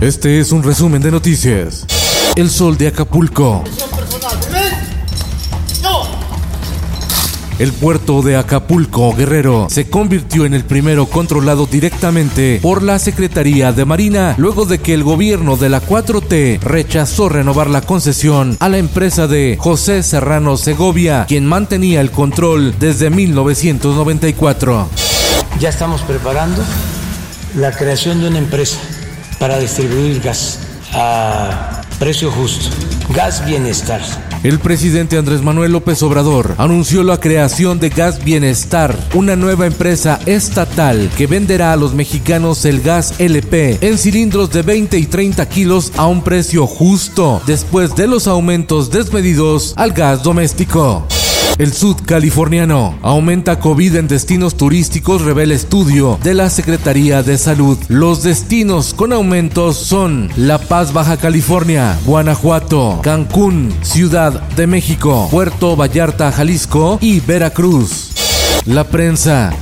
Este 0.00 0.38
es 0.38 0.52
un 0.52 0.62
resumen 0.62 1.02
de 1.02 1.10
noticias. 1.10 1.84
El 2.36 2.50
sol 2.50 2.78
de 2.78 2.86
Acapulco. 2.86 3.64
El 7.58 7.72
puerto 7.72 8.22
de 8.22 8.36
Acapulco, 8.36 9.12
Guerrero, 9.12 9.66
se 9.68 9.90
convirtió 9.90 10.44
en 10.44 10.54
el 10.54 10.64
primero 10.64 11.06
controlado 11.06 11.66
directamente 11.66 12.60
por 12.62 12.84
la 12.84 13.00
Secretaría 13.00 13.72
de 13.72 13.84
Marina 13.84 14.36
luego 14.38 14.66
de 14.66 14.78
que 14.78 14.94
el 14.94 15.02
gobierno 15.02 15.56
de 15.56 15.68
la 15.68 15.82
4T 15.82 16.60
rechazó 16.60 17.28
renovar 17.28 17.68
la 17.68 17.80
concesión 17.80 18.56
a 18.60 18.68
la 18.68 18.78
empresa 18.78 19.26
de 19.26 19.56
José 19.58 20.04
Serrano 20.04 20.56
Segovia, 20.56 21.24
quien 21.26 21.44
mantenía 21.44 22.00
el 22.00 22.12
control 22.12 22.72
desde 22.78 23.10
1994. 23.10 24.88
Ya 25.58 25.70
estamos 25.70 26.02
preparando 26.02 26.62
la 27.56 27.72
creación 27.72 28.20
de 28.20 28.28
una 28.28 28.38
empresa 28.38 28.78
para 29.38 29.58
distribuir 29.58 30.20
gas 30.20 30.60
a 30.92 31.82
precio 31.98 32.30
justo, 32.30 32.70
gas 33.14 33.44
bienestar. 33.44 34.00
El 34.44 34.60
presidente 34.60 35.18
Andrés 35.18 35.42
Manuel 35.42 35.72
López 35.72 36.00
Obrador 36.04 36.54
anunció 36.58 37.02
la 37.02 37.18
creación 37.18 37.80
de 37.80 37.88
Gas 37.88 38.22
Bienestar, 38.22 38.96
una 39.14 39.34
nueva 39.34 39.66
empresa 39.66 40.20
estatal 40.26 41.10
que 41.16 41.26
venderá 41.26 41.72
a 41.72 41.76
los 41.76 41.92
mexicanos 41.92 42.64
el 42.64 42.80
gas 42.80 43.18
LP 43.18 43.78
en 43.80 43.98
cilindros 43.98 44.52
de 44.52 44.62
20 44.62 44.96
y 44.96 45.06
30 45.06 45.48
kilos 45.48 45.92
a 45.96 46.06
un 46.06 46.22
precio 46.22 46.68
justo 46.68 47.42
después 47.46 47.96
de 47.96 48.06
los 48.06 48.28
aumentos 48.28 48.92
desmedidos 48.92 49.74
al 49.76 49.90
gas 49.92 50.22
doméstico. 50.22 51.04
El 51.58 51.72
sudcaliforniano 51.72 52.96
aumenta 53.02 53.58
COVID 53.58 53.96
en 53.96 54.06
destinos 54.06 54.56
turísticos, 54.56 55.22
revela 55.22 55.54
estudio 55.54 56.16
de 56.22 56.34
la 56.34 56.50
Secretaría 56.50 57.24
de 57.24 57.36
Salud. 57.36 57.76
Los 57.88 58.22
destinos 58.22 58.94
con 58.94 59.12
aumentos 59.12 59.76
son 59.76 60.30
La 60.36 60.58
Paz, 60.58 60.92
Baja 60.92 61.16
California, 61.16 61.98
Guanajuato, 62.06 63.00
Cancún, 63.02 63.74
Ciudad 63.82 64.40
de 64.50 64.68
México, 64.68 65.26
Puerto 65.32 65.74
Vallarta, 65.74 66.30
Jalisco 66.30 66.98
y 67.00 67.18
Veracruz. 67.18 68.12
La 68.64 68.84
prensa. 68.84 69.52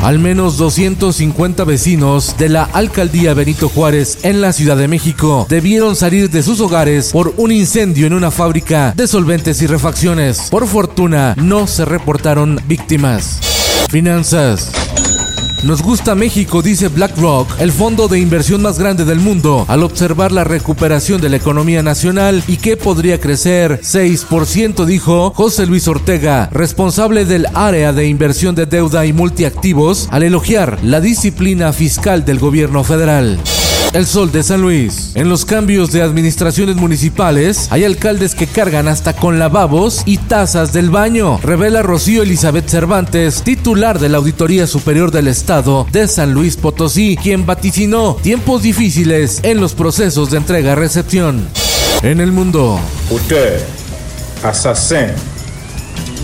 Al 0.00 0.18
menos 0.18 0.56
250 0.58 1.64
vecinos 1.64 2.36
de 2.38 2.48
la 2.48 2.64
alcaldía 2.64 3.34
Benito 3.34 3.68
Juárez 3.68 4.18
en 4.22 4.40
la 4.40 4.52
Ciudad 4.52 4.76
de 4.76 4.88
México 4.88 5.46
debieron 5.48 5.96
salir 5.96 6.30
de 6.30 6.42
sus 6.42 6.60
hogares 6.60 7.10
por 7.12 7.34
un 7.36 7.50
incendio 7.52 8.06
en 8.06 8.12
una 8.12 8.30
fábrica 8.30 8.92
de 8.96 9.06
solventes 9.06 9.60
y 9.62 9.66
refacciones. 9.66 10.48
Por 10.50 10.66
fortuna, 10.66 11.34
no 11.36 11.66
se 11.66 11.84
reportaron 11.84 12.60
víctimas. 12.68 13.40
Finanzas. 13.90 14.85
Nos 15.62 15.82
gusta 15.82 16.14
México, 16.14 16.62
dice 16.62 16.88
BlackRock, 16.88 17.60
el 17.60 17.72
fondo 17.72 18.08
de 18.08 18.18
inversión 18.20 18.62
más 18.62 18.78
grande 18.78 19.04
del 19.04 19.20
mundo, 19.20 19.64
al 19.68 19.82
observar 19.82 20.30
la 20.30 20.44
recuperación 20.44 21.20
de 21.20 21.28
la 21.28 21.36
economía 21.36 21.82
nacional 21.82 22.42
y 22.46 22.58
que 22.58 22.76
podría 22.76 23.18
crecer 23.18 23.80
6%, 23.80 24.84
dijo 24.84 25.32
José 25.34 25.66
Luis 25.66 25.88
Ortega, 25.88 26.48
responsable 26.52 27.24
del 27.24 27.46
área 27.54 27.92
de 27.92 28.06
inversión 28.06 28.54
de 28.54 28.66
deuda 28.66 29.06
y 29.06 29.12
multiactivos, 29.12 30.08
al 30.10 30.22
elogiar 30.22 30.78
la 30.82 31.00
disciplina 31.00 31.72
fiscal 31.72 32.24
del 32.24 32.38
gobierno 32.38 32.84
federal. 32.84 33.40
El 33.92 34.06
Sol 34.06 34.30
de 34.30 34.42
San 34.42 34.60
Luis. 34.60 35.12
En 35.14 35.28
los 35.28 35.44
cambios 35.44 35.90
de 35.90 36.02
administraciones 36.02 36.76
municipales 36.76 37.68
hay 37.70 37.84
alcaldes 37.84 38.34
que 38.34 38.46
cargan 38.46 38.88
hasta 38.88 39.14
con 39.14 39.38
lavabos 39.38 40.02
y 40.04 40.18
tazas 40.18 40.72
del 40.72 40.90
baño, 40.90 41.38
revela 41.42 41.82
Rocío 41.82 42.22
Elizabeth 42.22 42.68
Cervantes, 42.68 43.42
titular 43.42 43.98
de 43.98 44.08
la 44.08 44.18
Auditoría 44.18 44.66
Superior 44.66 45.10
del 45.10 45.28
Estado 45.28 45.86
de 45.92 46.08
San 46.08 46.34
Luis 46.34 46.56
Potosí, 46.56 47.16
quien 47.22 47.46
vaticinó 47.46 48.16
tiempos 48.22 48.62
difíciles 48.62 49.40
en 49.42 49.60
los 49.60 49.74
procesos 49.74 50.30
de 50.30 50.38
entrega-recepción. 50.38 51.48
En 52.02 52.20
el 52.20 52.32
mundo. 52.32 52.78
Assassin, 54.42 55.08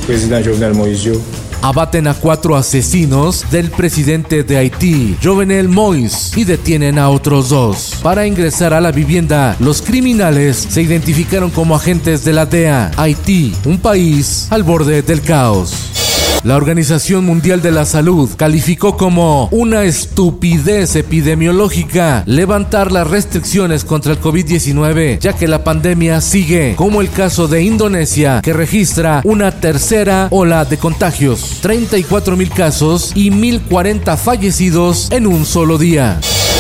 président 0.07 0.45
Jovenel 0.45 0.75
Moïse 0.75 1.19
Abaten 1.63 2.09
a 2.09 2.15
cuatro 2.15 2.57
asesinos 2.57 3.47
del 3.53 3.71
presidente 3.71 4.43
de 4.43 4.57
Haití, 4.57 5.17
Jovenel 5.23 5.69
Moïse, 5.69 6.37
y 6.37 6.43
detienen 6.43 6.99
a 6.99 7.09
otros 7.09 7.51
dos. 7.51 8.01
Para 8.03 8.27
ingresar 8.27 8.75
a 8.75 8.81
la 8.81 8.91
vivienda, 8.91 9.57
los 9.61 9.81
criminales 9.81 10.57
se 10.57 10.83
identificaron 10.83 11.51
como 11.51 11.77
agentes 11.77 12.25
de 12.25 12.33
la 12.33 12.47
DEA, 12.47 12.91
Haití, 12.97 13.55
un 13.65 13.79
país 13.79 14.49
al 14.51 14.65
borde 14.65 15.03
del 15.03 15.23
caos. 15.23 16.02
La 16.45 16.57
Organización 16.57 17.25
Mundial 17.25 17.63
de 17.63 17.71
la 17.71 17.85
Salud 17.85 18.29
calificó 18.37 18.97
como 18.97 19.49
una 19.53 19.85
estupidez 19.85 20.97
epidemiológica 20.97 22.25
levantar 22.27 22.91
las 22.91 23.09
restricciones 23.09 23.85
contra 23.85 24.13
el 24.13 24.21
COVID-19, 24.21 25.21
ya 25.21 25.35
que 25.35 25.47
la 25.47 25.63
pandemia 25.63 26.21
sigue, 26.21 26.75
como 26.75 27.01
el 27.01 27.11
caso 27.11 27.47
de 27.47 27.63
Indonesia, 27.63 28.41
que 28.43 28.53
registra 28.53 29.21
una 29.25 29.53
tercera 29.53 30.27
ola 30.33 30.65
de 30.65 30.79
contagios, 30.79 31.59
34 31.63 32.37
mil 32.37 32.51
casos 32.51 33.13
y 33.15 33.31
1040 33.31 34.17
fallecidos 34.17 35.13
en 35.13 35.29
un 35.29 35.47
solo 35.47 35.79
día. 35.79 36.19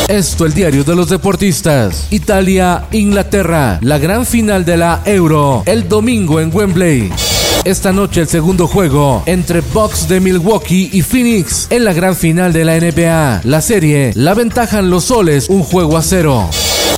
Esto 0.08 0.46
el 0.46 0.54
diario 0.54 0.84
de 0.84 0.94
los 0.94 1.08
deportistas. 1.08 2.06
Italia, 2.10 2.86
Inglaterra, 2.92 3.78
la 3.82 3.98
gran 3.98 4.26
final 4.26 4.64
de 4.64 4.76
la 4.76 5.02
Euro, 5.06 5.62
el 5.66 5.88
domingo 5.88 6.38
en 6.38 6.54
Wembley. 6.54 7.31
Esta 7.64 7.92
noche 7.92 8.22
el 8.22 8.28
segundo 8.28 8.66
juego 8.66 9.22
entre 9.26 9.60
Bucks 9.60 10.08
de 10.08 10.20
Milwaukee 10.20 10.90
y 10.92 11.02
Phoenix 11.02 11.68
en 11.70 11.84
la 11.84 11.92
gran 11.92 12.16
final 12.16 12.52
de 12.52 12.64
la 12.64 12.78
NBA. 12.78 13.42
La 13.44 13.60
serie 13.60 14.12
la 14.14 14.34
ventajan 14.34 14.90
los 14.90 15.04
soles 15.04 15.48
un 15.48 15.62
juego 15.62 15.96
a 15.96 16.02
cero. 16.02 16.50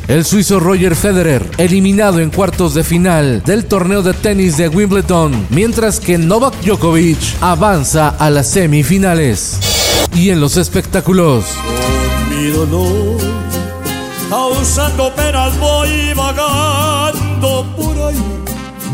El 0.08 0.24
suizo 0.24 0.60
Roger 0.60 0.96
Federer, 0.96 1.50
eliminado 1.56 2.20
en 2.20 2.30
cuartos 2.30 2.74
de 2.74 2.84
final 2.84 3.42
del 3.42 3.64
torneo 3.64 4.02
de 4.02 4.12
tenis 4.12 4.56
de 4.58 4.68
Wimbledon, 4.68 5.46
mientras 5.50 5.98
que 5.98 6.18
Novak 6.18 6.54
Djokovic 6.62 7.18
avanza 7.40 8.10
a 8.10 8.28
las 8.28 8.48
semifinales. 8.48 9.58
Y 10.14 10.30
en 10.30 10.40
los 10.40 10.58
espectáculos. 10.58 11.44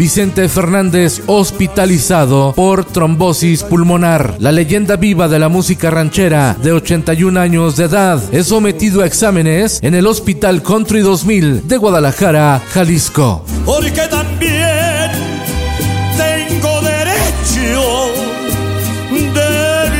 Vicente 0.00 0.48
Fernández 0.48 1.20
hospitalizado 1.26 2.54
por 2.56 2.86
trombosis 2.86 3.62
pulmonar. 3.62 4.36
La 4.38 4.50
leyenda 4.50 4.96
viva 4.96 5.28
de 5.28 5.38
la 5.38 5.50
música 5.50 5.90
ranchera 5.90 6.56
de 6.62 6.72
81 6.72 7.38
años 7.38 7.76
de 7.76 7.84
edad 7.84 8.18
es 8.32 8.46
sometido 8.46 9.02
a 9.02 9.06
exámenes 9.06 9.78
en 9.82 9.94
el 9.94 10.06
Hospital 10.06 10.62
Country 10.62 11.00
2000 11.00 11.68
de 11.68 11.76
Guadalajara, 11.76 12.62
Jalisco. 12.70 13.44
Porque 13.66 14.00
también 14.08 15.10
tengo 16.16 16.80
derecho 16.80 18.10
de 19.10 19.90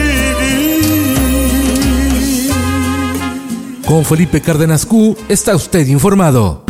vivir. 2.41 2.53
Con 3.85 4.07
Felipe 4.07 4.41
Cárdenas 4.41 4.87
Q 4.87 5.15
está 5.29 5.55
usted 5.55 5.87
informado. 5.89 6.70